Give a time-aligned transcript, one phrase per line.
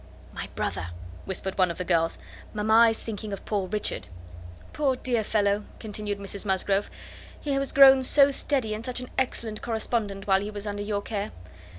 [0.33, 0.87] "My brother,"
[1.25, 2.17] whispered one of the girls;
[2.55, 4.07] "mamma is thinking of poor Richard."
[4.73, 6.89] "Poor dear fellow!" continued Mrs Musgrove;
[7.39, 11.03] "he was grown so steady, and such an excellent correspondent, while he was under your
[11.03, 11.31] care!